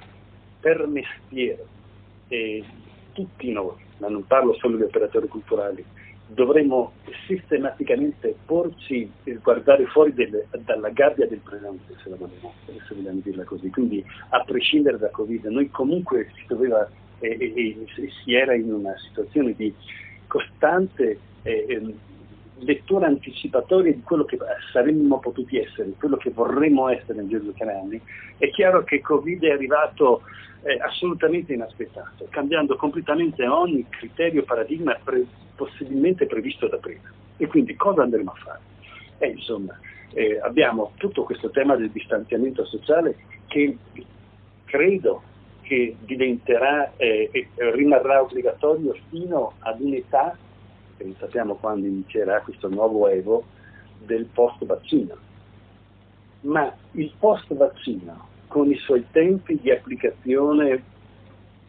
per 0.60 0.86
mestiere 0.86 1.64
eh, 2.28 2.64
tutti 3.12 3.50
noi, 3.52 3.76
ma 3.98 4.08
non 4.08 4.26
parlo 4.26 4.54
solo 4.54 4.76
di 4.76 4.82
operatori 4.82 5.28
culturali, 5.28 5.84
dovremmo 6.28 6.92
sistematicamente 7.26 8.36
porci 8.44 9.10
e 9.24 9.34
guardare 9.42 9.86
fuori 9.86 10.12
del, 10.12 10.44
dalla 10.64 10.90
gabbia 10.90 11.26
del 11.26 11.40
presente, 11.40 11.94
se, 12.02 12.10
vogliamo, 12.10 12.52
se 12.66 12.94
vogliamo 12.94 13.20
dirla 13.22 13.44
così. 13.44 13.70
Quindi, 13.70 14.04
a 14.30 14.42
prescindere 14.44 14.98
da 14.98 15.10
Covid, 15.10 15.46
noi 15.46 15.70
comunque 15.70 16.30
si 16.34 16.44
doveva 16.46 16.88
e, 17.20 17.36
e, 17.40 17.86
e 17.96 18.10
si 18.22 18.34
era 18.34 18.54
in 18.54 18.72
una 18.72 18.96
situazione 18.98 19.54
di 19.56 19.72
costante 20.26 21.18
eh, 21.42 21.66
ehm, 21.68 21.94
lettura 22.60 23.06
anticipatoria 23.06 23.92
di 23.92 24.02
quello 24.02 24.24
che 24.24 24.38
saremmo 24.72 25.18
potuti 25.18 25.58
essere, 25.58 25.92
quello 25.98 26.16
che 26.16 26.30
vorremmo 26.30 26.88
essere 26.88 27.14
nel 27.14 27.28
giro 27.28 27.44
di 27.44 27.54
tre 27.54 27.72
anni, 27.72 28.00
è 28.36 28.50
chiaro 28.50 28.84
che 28.84 29.00
Covid 29.00 29.42
è 29.44 29.50
arrivato 29.50 30.22
eh, 30.62 30.78
assolutamente 30.80 31.52
inaspettato, 31.52 32.26
cambiando 32.30 32.76
completamente 32.76 33.46
ogni 33.46 33.86
criterio, 33.88 34.42
paradigma 34.44 34.96
pre- 35.02 35.26
possibilmente 35.54 36.26
previsto 36.26 36.68
da 36.68 36.76
prima. 36.78 37.10
E 37.36 37.46
quindi 37.46 37.76
cosa 37.76 38.02
andremo 38.02 38.32
a 38.32 38.40
fare? 38.42 38.60
Eh, 39.18 39.28
insomma, 39.28 39.78
eh, 40.12 40.38
abbiamo 40.42 40.92
tutto 40.96 41.22
questo 41.24 41.50
tema 41.50 41.76
del 41.76 41.90
distanziamento 41.90 42.64
sociale 42.64 43.16
che 43.46 43.76
credo 44.64 45.22
che 45.62 45.96
diventerà 46.00 46.92
eh, 46.96 47.28
e 47.30 47.48
rimarrà 47.72 48.22
obbligatorio 48.22 48.96
fino 49.10 49.52
ad 49.60 49.80
un'età, 49.80 50.36
sappiamo 51.18 51.54
quando 51.54 51.86
inizierà 51.86 52.40
questo 52.40 52.68
nuovo 52.68 53.08
Evo, 53.08 53.44
del 53.98 54.26
post 54.26 54.64
vaccino. 54.64 55.16
Ma 56.42 56.72
il 56.92 57.12
post 57.18 57.52
vaccino, 57.54 58.28
con 58.46 58.70
i 58.70 58.76
suoi 58.76 59.04
tempi 59.10 59.58
di 59.60 59.70
applicazione 59.70 60.82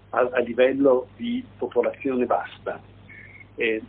a, 0.09 0.29
a 0.31 0.39
livello 0.39 1.07
di 1.15 1.43
popolazione 1.57 2.25
vasta, 2.25 2.81
eh, 3.55 3.81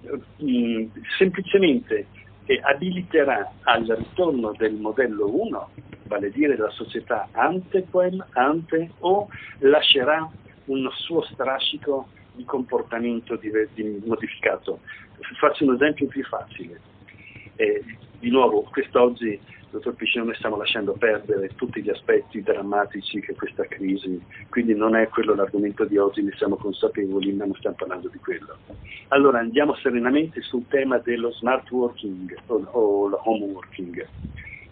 mh, 0.00 0.44
mm, 0.44 0.86
semplicemente 1.18 2.06
eh, 2.44 2.60
abiliterà 2.62 3.52
al 3.62 3.84
ritorno 3.86 4.52
del 4.56 4.74
modello 4.74 5.28
1 5.28 5.68
vale 6.12 6.26
a 6.26 6.30
dire 6.30 6.56
la 6.56 6.68
società 6.70 7.28
ante 7.32 7.86
quel, 7.90 8.22
ante, 8.32 8.90
o 9.00 9.28
lascerà 9.60 10.30
un 10.66 10.88
suo 10.92 11.22
strascico 11.22 12.08
di 12.34 12.44
comportamento 12.44 13.36
di, 13.36 13.50
di 13.74 14.02
modificato. 14.04 14.80
Faccio 15.38 15.64
un 15.64 15.74
esempio 15.74 16.06
più 16.06 16.24
facile. 16.24 16.80
Eh, 17.56 17.84
di 18.18 18.30
nuovo, 18.30 18.62
quest'oggi, 18.70 19.38
dottor 19.70 19.94
Piscione, 19.94 20.34
stiamo 20.34 20.56
lasciando 20.56 20.92
perdere 20.92 21.50
tutti 21.54 21.82
gli 21.82 21.90
aspetti 21.90 22.42
drammatici 22.42 23.20
che 23.20 23.34
questa 23.34 23.64
crisi, 23.64 24.20
quindi 24.48 24.74
non 24.74 24.94
è 24.94 25.08
quello 25.08 25.34
l'argomento 25.34 25.84
di 25.84 25.96
oggi, 25.96 26.22
ne 26.22 26.32
siamo 26.36 26.56
consapevoli, 26.56 27.32
ma 27.32 27.44
non 27.44 27.54
stiamo 27.54 27.76
parlando 27.76 28.08
di 28.08 28.18
quello. 28.18 28.56
Allora 29.08 29.38
andiamo 29.38 29.74
serenamente 29.74 30.40
sul 30.42 30.66
tema 30.68 30.98
dello 30.98 31.32
smart 31.32 31.70
working 31.70 32.34
o, 32.46 32.68
o 32.70 33.20
home 33.24 33.44
working 33.52 34.06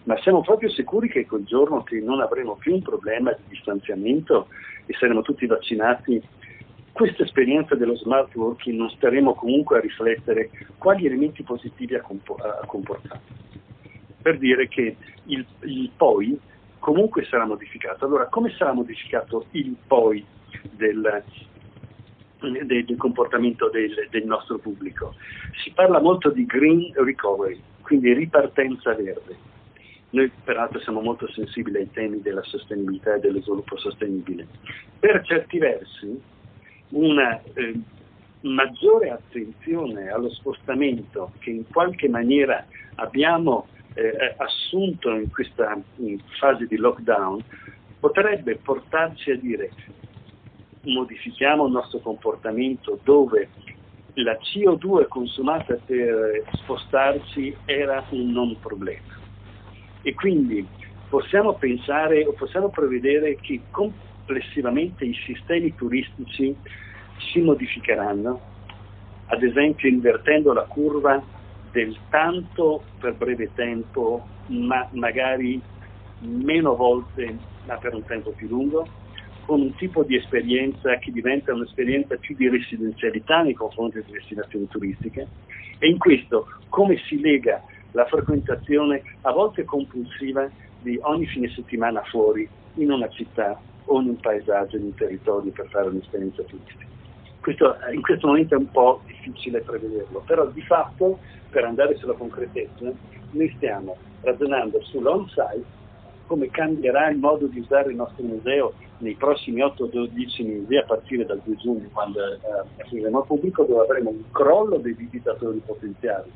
ma 0.03 0.17
siamo 0.21 0.41
proprio 0.41 0.69
sicuri 0.69 1.09
che 1.09 1.25
quel 1.25 1.43
giorno 1.43 1.83
che 1.83 1.99
non 1.99 2.21
avremo 2.21 2.55
più 2.55 2.73
un 2.73 2.81
problema 2.81 3.31
di 3.31 3.43
distanziamento 3.49 4.47
e 4.85 4.93
saremo 4.93 5.21
tutti 5.21 5.45
vaccinati, 5.45 6.21
questa 6.91 7.23
esperienza 7.23 7.75
dello 7.75 7.95
smart 7.95 8.35
working 8.35 8.77
non 8.77 8.89
staremo 8.89 9.33
comunque 9.33 9.77
a 9.77 9.81
riflettere 9.81 10.49
quali 10.77 11.05
elementi 11.05 11.43
positivi 11.43 11.95
ha, 11.95 12.01
comportato. 12.01 13.19
Per 14.21 14.37
dire 14.37 14.67
che 14.67 14.95
il, 15.25 15.45
il 15.61 15.89
poi 15.95 16.37
comunque 16.79 17.25
sarà 17.25 17.45
modificato. 17.45 18.05
Allora, 18.05 18.27
come 18.27 18.53
sarà 18.57 18.73
modificato 18.73 19.45
il 19.51 19.75
poi 19.87 20.23
del, 20.71 21.23
del 22.39 22.95
comportamento 22.97 23.69
del, 23.69 24.07
del, 24.09 24.25
nostro 24.25 24.57
pubblico. 24.57 25.15
Si 25.63 25.71
parla 25.71 25.99
molto 25.99 26.29
di 26.29 26.45
green 26.45 26.91
recovery, 26.95 27.61
quindi 27.81 28.13
ripartenza 28.13 28.93
verde. 28.93 29.49
Noi 30.09 30.29
peraltro 30.43 30.79
siamo 30.79 30.99
molto 30.99 31.31
sensibili 31.31 31.77
ai 31.77 31.91
temi 31.91 32.21
della 32.21 32.43
sostenibilità 32.43 33.15
e 33.15 33.19
dello 33.19 33.41
sviluppo 33.41 33.77
sostenibile. 33.77 34.45
Per 34.99 35.21
certi 35.23 35.57
versi 35.57 36.21
una 36.91 37.41
eh, 37.53 37.79
maggiore 38.41 39.09
attenzione 39.09 40.09
allo 40.09 40.29
spostamento 40.29 41.33
che 41.39 41.51
in 41.51 41.67
qualche 41.67 42.09
maniera 42.09 42.65
abbiamo 42.95 43.67
eh, 43.93 44.35
assunto 44.37 45.11
in 45.11 45.29
questa 45.29 45.79
in 45.97 46.19
fase 46.39 46.65
di 46.65 46.77
lockdown 46.77 47.43
potrebbe 47.99 48.55
portarci 48.55 49.31
a 49.31 49.37
dire 49.37 49.71
modifichiamo 50.83 51.65
il 51.65 51.71
nostro 51.71 51.99
comportamento 51.99 52.99
dove 53.03 53.49
la 54.15 54.37
CO2 54.37 55.07
consumata 55.07 55.77
per 55.85 56.43
spostarci 56.53 57.55
era 57.65 58.03
un 58.09 58.31
non 58.31 58.57
problema. 58.59 59.19
E 60.01 60.13
quindi 60.15 60.67
possiamo 61.09 61.53
pensare 61.53 62.25
o 62.25 62.33
possiamo 62.33 62.69
prevedere 62.69 63.35
che 63.35 63.61
complessivamente 64.31 65.03
i 65.03 65.13
sistemi 65.25 65.75
turistici 65.75 66.55
si 67.31 67.41
modificheranno, 67.41 68.39
ad 69.25 69.43
esempio 69.43 69.89
invertendo 69.89 70.53
la 70.53 70.63
curva 70.63 71.21
del 71.71 71.97
tanto 72.09 72.83
per 72.97 73.15
breve 73.15 73.51
tempo, 73.53 74.25
ma 74.47 74.87
magari 74.93 75.61
meno 76.19 76.75
volte, 76.75 77.37
ma 77.65 77.75
per 77.75 77.93
un 77.93 78.05
tempo 78.05 78.31
più 78.31 78.47
lungo, 78.47 78.87
con 79.45 79.59
un 79.59 79.75
tipo 79.75 80.03
di 80.03 80.15
esperienza 80.15 80.97
che 80.97 81.11
diventa 81.11 81.53
un'esperienza 81.53 82.15
più 82.15 82.35
di 82.35 82.47
residenzialità 82.47 83.41
nei 83.41 83.53
confronti 83.53 83.99
delle 83.99 84.13
destinazioni 84.13 84.67
turistiche. 84.67 85.27
E 85.77 85.89
in 85.89 85.97
questo 85.97 86.47
come 86.69 86.97
si 87.05 87.19
lega 87.19 87.61
la 87.91 88.05
frequentazione 88.05 89.01
a 89.21 89.31
volte 89.33 89.65
compulsiva 89.65 90.49
di 90.79 90.97
ogni 91.01 91.25
fine 91.25 91.49
settimana 91.49 92.01
fuori 92.03 92.47
in 92.75 92.91
una 92.91 93.09
città 93.09 93.59
o 93.91 94.01
in 94.01 94.09
un 94.09 94.19
paesaggio, 94.19 94.77
in 94.77 94.83
un 94.83 94.95
territorio 94.95 95.51
per 95.51 95.67
fare 95.69 95.89
un'esperienza 95.89 96.43
turistica. 96.43 96.85
Questo, 97.41 97.75
in 97.91 98.01
questo 98.01 98.27
momento 98.27 98.55
è 98.55 98.57
un 98.57 98.69
po' 98.69 99.01
difficile 99.05 99.61
prevederlo, 99.61 100.23
però 100.25 100.45
di 100.47 100.61
fatto 100.61 101.19
per 101.49 101.65
andare 101.65 101.95
sulla 101.97 102.13
concretezza 102.13 102.91
noi 103.31 103.53
stiamo 103.57 103.97
ragionando 104.21 104.81
sull'on-site 104.83 105.79
come 106.27 106.49
cambierà 106.49 107.09
il 107.09 107.17
modo 107.17 107.47
di 107.47 107.59
usare 107.59 107.89
il 107.89 107.97
nostro 107.97 108.23
museo 108.23 108.73
nei 108.99 109.15
prossimi 109.15 109.59
8-12 109.61 110.45
mesi 110.45 110.77
a 110.77 110.85
partire 110.85 111.25
dal 111.25 111.41
2 111.43 111.55
giugno 111.57 111.89
quando 111.91 112.19
eh, 112.19 112.39
apriremo 112.79 113.19
al 113.19 113.25
pubblico 113.25 113.63
dove 113.63 113.81
avremo 113.81 114.11
un 114.11 114.23
crollo 114.31 114.77
dei 114.77 114.93
visitatori 114.93 115.61
potenziali. 115.65 116.31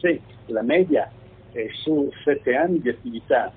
Se 0.00 0.20
la 0.46 0.62
media 0.62 1.08
è 1.52 1.68
su 1.82 2.10
7 2.24 2.56
anni 2.56 2.80
di 2.80 2.88
attività 2.88 3.52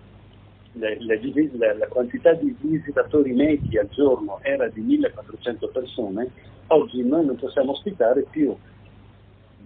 la, 0.74 0.90
la, 1.00 1.16
la, 1.58 1.74
la, 1.74 1.88
quantità 1.88 2.34
di 2.34 2.56
visitatori 2.60 3.34
medi 3.34 3.78
al 3.78 3.90
giorno 3.90 4.40
era 4.42 4.68
di 4.70 4.82
1400 4.82 5.68
persone, 5.68 6.30
oggi 6.68 7.04
noi 7.04 7.26
non 7.26 7.36
possiamo 7.36 7.72
ospitare 7.72 8.26
più 8.30 8.56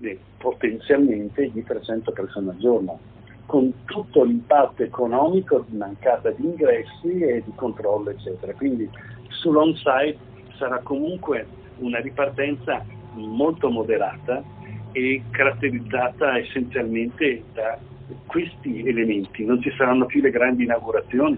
eh, 0.01 0.19
potenzialmente 0.37 1.49
di 1.51 1.63
300 1.63 2.11
persone 2.11 2.51
al 2.51 2.57
giorno 2.57 2.99
con 3.45 3.71
tutto 3.85 4.23
l'impatto 4.23 4.83
economico 4.83 5.65
di 5.67 5.77
mancata 5.77 6.29
di 6.31 6.43
ingressi 6.43 7.21
e 7.21 7.41
di 7.43 7.51
controllo, 7.55 8.09
eccetera. 8.09 8.53
Quindi 8.53 8.89
sull'on-site 9.29 10.17
sarà 10.57 10.79
comunque 10.79 11.47
una 11.77 11.99
ripartenza 11.99 12.83
molto 13.13 13.69
moderata 13.69 14.43
e 14.91 15.23
caratterizzata 15.31 16.37
essenzialmente 16.37 17.43
da 17.53 17.79
questi 18.25 18.87
elementi. 18.87 19.45
Non 19.45 19.61
ci 19.61 19.71
saranno 19.77 20.05
più 20.05 20.21
le 20.21 20.29
grandi 20.29 20.63
inaugurazioni, 20.63 21.37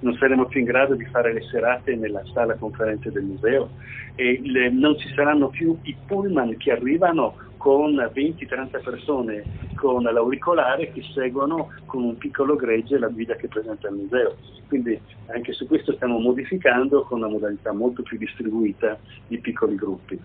non 0.00 0.14
saremo 0.14 0.46
più 0.46 0.60
in 0.60 0.66
grado 0.66 0.94
di 0.94 1.04
fare 1.06 1.32
le 1.32 1.42
serate 1.42 1.96
nella 1.96 2.22
sala 2.32 2.54
conferenze 2.54 3.10
del 3.10 3.24
museo 3.24 3.70
e 4.14 4.40
le, 4.44 4.70
non 4.70 4.96
ci 4.98 5.08
saranno 5.14 5.48
più 5.48 5.76
i 5.82 5.96
pullman 6.06 6.56
che 6.56 6.72
arrivano 6.72 7.34
con 7.56 7.94
20-30 7.94 8.82
persone 8.82 9.44
con 9.74 10.02
l'auricolare 10.02 10.92
che 10.92 11.02
seguono 11.12 11.70
con 11.86 12.02
un 12.04 12.16
piccolo 12.16 12.56
gregge 12.56 12.98
la 12.98 13.08
guida 13.08 13.34
che 13.34 13.48
presenta 13.48 13.88
il 13.88 13.94
museo. 13.94 14.36
Quindi 14.68 15.00
anche 15.26 15.52
su 15.52 15.66
questo 15.66 15.92
stiamo 15.94 16.18
modificando 16.18 17.02
con 17.02 17.18
una 17.18 17.28
modalità 17.28 17.72
molto 17.72 18.02
più 18.02 18.18
distribuita 18.18 18.98
di 19.26 19.38
piccoli 19.38 19.74
gruppi. 19.74 20.18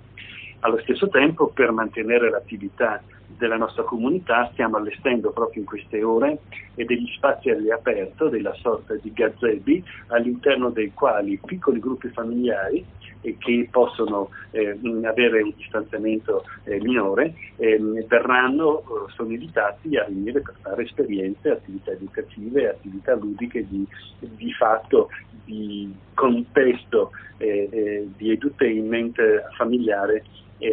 Allo 0.59 0.79
stesso 0.81 1.09
tempo, 1.09 1.47
per 1.47 1.71
mantenere 1.71 2.29
l'attività 2.29 3.01
della 3.27 3.57
nostra 3.57 3.83
comunità, 3.83 4.49
stiamo 4.53 4.77
allestendo 4.77 5.31
proprio 5.31 5.61
in 5.61 5.67
queste 5.67 6.03
ore 6.03 6.39
degli 6.75 7.07
spazi 7.15 7.49
all'aperto, 7.49 8.29
della 8.29 8.53
sorta 8.55 8.95
di 8.95 9.11
gazebi, 9.11 9.83
all'interno 10.07 10.69
dei 10.69 10.91
quali 10.93 11.39
piccoli 11.43 11.79
gruppi 11.79 12.09
familiari 12.09 12.83
eh, 13.21 13.37
che 13.37 13.67
possono 13.71 14.29
eh, 14.51 14.77
avere 15.03 15.41
un 15.41 15.53
distanziamento 15.55 16.45
eh, 16.63 16.79
minore 16.81 17.33
ehm, 17.57 18.05
verranno, 18.07 18.79
eh, 18.79 19.11
sono 19.13 19.31
invitati 19.31 19.95
a 19.97 20.05
venire 20.07 20.41
per 20.41 20.55
fare 20.61 20.83
esperienze, 20.83 21.51
attività 21.51 21.91
educative, 21.91 22.69
attività 22.69 23.15
ludiche 23.15 23.65
di, 23.67 23.85
di 24.19 24.51
fatto 24.53 25.09
di 25.45 25.93
contesto 26.13 27.11
eh, 27.37 27.69
eh, 27.71 28.07
di 28.15 28.31
edutainment 28.31 29.19
familiare 29.55 30.23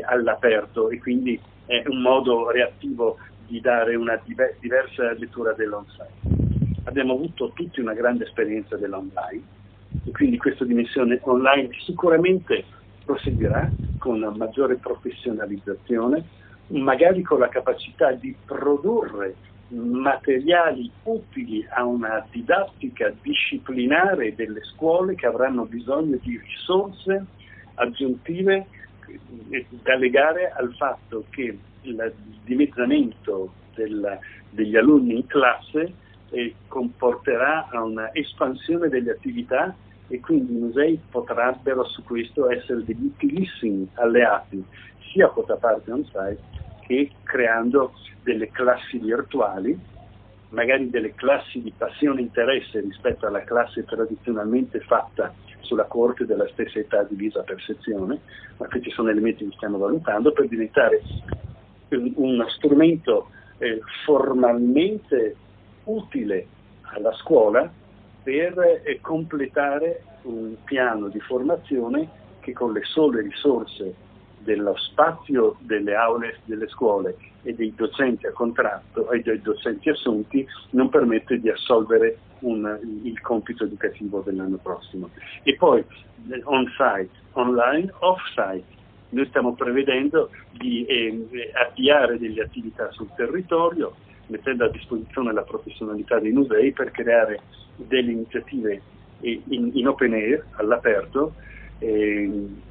all'aperto. 0.06 0.90
E 0.90 0.98
quindi 0.98 1.40
è 1.70 1.85
un 1.87 2.00
modo 2.00 2.50
reattivo 2.50 3.18
di 3.46 3.61
dare 3.61 3.94
una 3.94 4.20
diver- 4.24 4.56
diversa 4.59 5.12
lettura 5.12 5.52
dell'on-site. 5.52 6.83
Abbiamo 6.85 7.12
avuto 7.12 7.52
tutti 7.54 7.78
una 7.78 7.92
grande 7.94 8.24
esperienza 8.24 8.76
dell'online 8.76 9.42
e 10.02 10.11
quindi 10.11 10.37
questa 10.37 10.64
dimensione 10.64 11.20
online 11.22 11.68
sicuramente 11.85 12.64
proseguirà 13.04 13.70
con 13.98 14.16
una 14.16 14.30
maggiore 14.30 14.76
professionalizzazione, 14.76 16.24
magari 16.68 17.22
con 17.22 17.38
la 17.38 17.48
capacità 17.48 18.11
di 18.12 18.35
produrre 18.44 19.37
materiali 19.68 20.90
utili 21.04 21.64
a 21.70 21.85
una 21.85 22.26
didattica 22.33 23.12
disciplinare 23.22 24.35
delle 24.35 24.64
scuole 24.64 25.14
che 25.14 25.26
avranno 25.26 25.66
bisogno 25.66 26.18
di 26.20 26.37
risorse 26.44 27.26
aggiuntive 27.74 28.66
da 29.83 29.96
legare 29.96 30.51
al 30.51 30.75
fatto 30.77 31.25
che 31.31 31.59
il 31.83 32.14
dimezzamento 32.44 33.53
del, 33.75 34.18
degli 34.51 34.77
alunni 34.77 35.14
in 35.16 35.27
classe 35.27 35.92
eh, 36.31 36.55
comporterà 36.68 37.68
una 37.73 38.12
espansione 38.12 38.88
delle 38.88 39.12
attività 39.12 39.75
e 40.09 40.20
quindi 40.20 40.53
i 40.53 40.59
musei 40.59 41.01
potrebbero 41.11 41.85
su 41.85 42.03
questo 42.03 42.51
essere 42.51 42.85
degli 42.85 43.05
utilissimi 43.05 43.88
alleati 43.94 44.62
sia 45.12 45.27
a 45.27 45.31
quota 45.31 45.57
parte 45.57 45.90
on-site 45.90 46.38
che 46.81 47.11
creando 47.23 47.92
delle 48.23 48.51
classi 48.51 48.99
virtuali, 48.99 49.79
magari 50.50 50.90
delle 50.90 51.14
classi 51.14 51.60
di 51.60 51.72
passione 51.76 52.20
e 52.20 52.24
interesse 52.24 52.80
rispetto 52.80 53.26
alla 53.26 53.44
classe 53.44 53.84
tradizionalmente 53.84 54.80
fatta 54.80 55.32
sulla 55.60 55.84
corte 55.84 56.26
della 56.26 56.48
stessa 56.48 56.78
età 56.78 57.02
divisa 57.04 57.42
per 57.42 57.60
sezione, 57.60 58.18
ma 58.56 58.66
questi 58.66 58.90
sono 58.90 59.10
elementi 59.10 59.44
che 59.48 59.54
stiamo 59.54 59.78
valutando 59.78 60.32
per 60.32 60.48
diventare 60.48 61.02
un, 61.90 62.12
uno 62.16 62.48
strumento 62.48 63.30
eh, 63.58 63.80
formalmente 64.04 65.36
utile 65.84 66.46
alla 66.82 67.12
scuola 67.14 67.70
per 68.22 68.82
eh, 68.84 69.00
completare 69.00 70.02
un 70.22 70.56
piano 70.64 71.08
di 71.08 71.20
formazione 71.20 72.08
che 72.40 72.52
con 72.52 72.72
le 72.72 72.82
sole 72.84 73.22
risorse 73.22 73.94
dello 74.42 74.74
spazio 74.76 75.57
delle 75.61 75.94
aule 75.94 76.38
delle 76.44 76.68
scuole 76.68 77.16
e 77.42 77.55
dei 77.55 77.72
docenti 77.74 78.26
a 78.26 78.33
contratto 78.33 79.11
e 79.11 79.20
dei 79.20 79.40
docenti 79.40 79.88
assunti 79.88 80.46
non 80.70 80.88
permette 80.88 81.40
di 81.40 81.48
assolvere 81.48 82.18
un, 82.40 82.79
il 83.03 83.20
compito 83.20 83.64
educativo 83.64 84.22
dell'anno 84.24 84.57
prossimo. 84.57 85.11
E 85.42 85.57
poi 85.57 85.81
eh, 85.81 86.40
on-site, 86.44 87.11
online, 87.33 87.92
off-site. 88.00 88.79
Noi 89.11 89.26
stiamo 89.26 89.55
prevedendo 89.55 90.31
di 90.53 90.85
eh, 90.85 91.26
avviare 91.55 92.18
delle 92.18 92.42
attività 92.42 92.90
sul 92.92 93.09
territorio, 93.16 93.94
mettendo 94.26 94.64
a 94.64 94.68
disposizione 94.68 95.33
la 95.33 95.42
professionalità 95.42 96.18
dei 96.20 96.31
musei 96.31 96.72
per 96.72 96.92
creare 96.92 97.40
delle 97.76 98.12
iniziative 98.12 98.81
in, 99.20 99.70
in 99.74 99.88
open 99.88 100.12
air, 100.12 100.44
all'aperto. 100.53 101.35
Eh, 101.79 102.68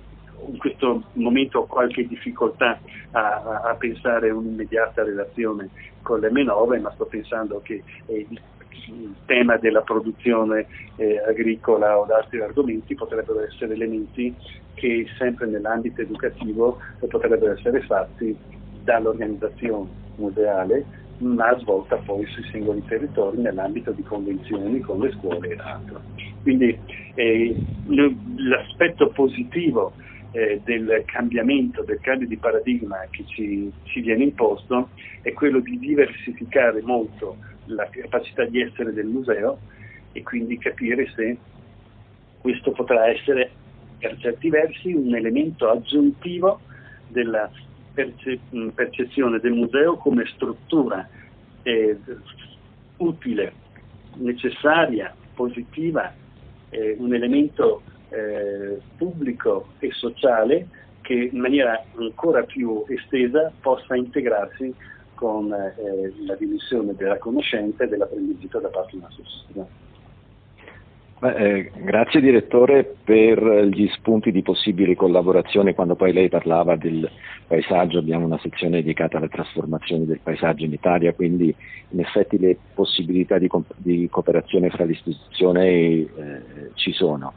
in 0.48 0.58
questo 0.58 1.04
momento 1.14 1.60
ho 1.60 1.66
qualche 1.66 2.08
difficoltà 2.08 2.80
a, 3.12 3.62
a 3.64 3.76
pensare 3.76 4.30
un'immediata 4.30 5.04
relazione 5.04 5.70
con 6.02 6.20
l'M9, 6.20 6.82
ma 6.82 6.92
sto 6.92 7.06
pensando 7.06 7.62
che 7.64 7.84
eh, 8.06 8.28
il 8.30 9.16
tema 9.26 9.58
della 9.58 9.82
produzione 9.82 10.66
eh, 10.96 11.20
agricola 11.20 12.00
o 12.00 12.06
da 12.06 12.18
altri 12.18 12.42
argomenti 12.42 12.96
potrebbero 12.96 13.44
essere 13.44 13.74
elementi 13.74 14.34
che 14.74 15.06
sempre 15.18 15.46
nell'ambito 15.46 16.02
educativo 16.02 16.80
potrebbero 17.08 17.52
essere 17.52 17.82
fatti 17.82 18.36
dall'organizzazione 18.84 19.90
museale 20.16 20.86
ma 21.20 21.58
svolta 21.60 21.98
poi 21.98 22.26
sui 22.28 22.44
singoli 22.46 22.84
territori 22.86 23.38
nell'ambito 23.38 23.92
di 23.92 24.04
convenzioni 24.04 24.80
con 24.80 25.00
le 25.00 25.12
scuole 25.12 25.50
ed 25.50 25.60
altro. 25.60 26.02
Quindi 26.42 26.78
eh, 27.16 27.56
l'aspetto 28.38 29.10
positivo 29.10 29.94
eh, 30.32 30.62
del 30.64 31.04
cambiamento, 31.06 31.84
del 31.84 32.00
cambio 32.02 32.28
di 32.28 32.38
paradigma 32.38 32.98
che 33.10 33.26
ci, 33.26 33.72
ci, 33.84 34.02
viene 34.02 34.24
imposto 34.24 34.90
è 35.22 35.34
quello 35.34 35.60
di 35.60 35.78
diversificare 35.80 36.82
molto 36.82 37.38
la 37.66 37.88
capacità 37.90 38.46
di 38.46 38.62
essere 38.62 38.94
del 38.94 39.08
museo 39.08 39.60
e 40.12 40.24
quindi 40.24 40.58
capire 40.58 41.10
se 41.16 41.38
questo 42.42 42.72
potrà 42.72 43.08
essere 43.08 43.52
per 43.98 44.18
certi 44.18 44.50
versi 44.50 44.94
un 44.94 45.14
elemento 45.16 45.70
aggiuntivo 45.70 46.62
della 47.08 47.50
perce- 47.94 48.40
percezione 48.74 49.40
del 49.40 49.52
museo 49.52 49.98
come 49.98 50.26
struttura 50.34 51.08
eh, 51.64 51.98
utile, 52.98 53.54
necessaria, 54.16 55.14
positiva, 55.34 56.14
eh, 56.70 56.96
un 56.98 57.14
elemento 57.14 57.82
eh, 58.10 58.80
pubblico 58.98 59.70
e 59.80 59.92
sociale 59.92 60.68
che 61.02 61.30
in 61.32 61.40
maniera 61.40 61.84
ancora 61.98 62.44
più 62.44 62.84
estesa 62.88 63.52
possa 63.62 63.96
integrarsi 63.96 64.74
con 65.16 65.52
eh, 65.52 66.14
la 66.26 66.36
dimensione 66.36 66.94
della 66.96 67.18
conoscenza 67.18 67.84
e 67.84 67.88
dell'apprendimento 67.88 68.60
da 68.60 68.70
parte 68.70 68.96
della 68.96 69.10
società. 69.10 69.68
Beh, 71.20 71.36
eh, 71.36 71.72
grazie 71.76 72.22
direttore 72.22 72.96
per 73.04 73.44
gli 73.66 73.90
spunti 73.90 74.32
di 74.32 74.42
possibili 74.42 74.96
collaborazioni 74.96 75.74
quando 75.74 75.96
poi 75.96 76.14
lei 76.14 76.30
parlava 76.30 76.78
del 76.78 77.10
paesaggio, 77.46 78.00
abbiamo 78.00 78.26
una 78.26 78.40
sezione 78.40 78.78
dedicata 78.78 79.18
alle 79.18 79.28
trasformazioni 79.28 80.06
del 80.06 80.22
paesaggio 80.24 80.64
in 80.64 80.72
Italia, 80.72 81.12
quindi 81.12 81.54
in 81.90 82.00
effetti 82.00 82.40
le 82.40 82.56
possibilità 82.74 83.38
di, 83.38 83.48
co- 83.50 83.66
di 83.76 84.08
cooperazione 84.10 84.70
fra 84.70 84.86
le 84.86 84.94
istituzioni 84.94 85.66
eh, 85.66 86.42
ci 86.76 86.94
sono. 86.94 87.34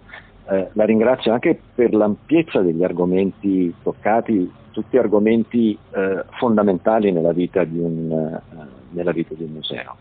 Eh, 0.52 0.68
la 0.74 0.84
ringrazio 0.84 1.32
anche 1.32 1.58
per 1.74 1.94
l'ampiezza 1.94 2.60
degli 2.60 2.84
argomenti 2.84 3.74
toccati, 3.82 4.52
tutti 4.70 4.98
argomenti 4.98 5.78
eh, 5.94 6.24
fondamentali 6.32 7.10
nella 7.10 7.32
vita 7.32 7.64
di 7.64 7.78
un, 7.78 8.10
eh, 8.12 8.66
nella 8.90 9.12
vita 9.12 9.32
di 9.34 9.44
un 9.44 9.52
museo. 9.52 9.96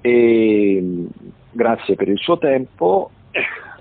E, 0.00 1.06
grazie 1.50 1.96
per 1.96 2.08
il 2.08 2.18
suo 2.18 2.38
tempo 2.38 3.10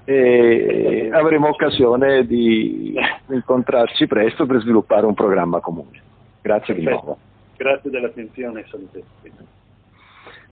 e 0.04 1.12
avremo 1.14 1.50
occasione 1.50 2.26
di 2.26 2.96
incontrarci 3.30 4.08
presto 4.08 4.48
per 4.48 4.62
sviluppare 4.62 5.06
un 5.06 5.14
programma 5.14 5.60
comune. 5.60 6.02
Grazie 6.42 6.74
Perfetto. 6.74 6.96
di 6.96 7.06
nuovo. 7.06 7.18
Grazie 7.56 7.90
dell'attenzione 7.92 8.62
e 8.62 8.66
salute. 8.68 9.04